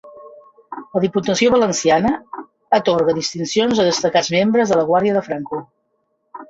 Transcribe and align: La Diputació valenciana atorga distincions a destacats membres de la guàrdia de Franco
La 0.97 1.01
Diputació 1.03 1.51
valenciana 1.57 2.13
atorga 2.81 3.17
distincions 3.21 3.83
a 3.85 3.89
destacats 3.93 4.35
membres 4.39 4.73
de 4.75 4.83
la 4.83 4.89
guàrdia 4.93 5.19
de 5.21 5.29
Franco 5.31 5.67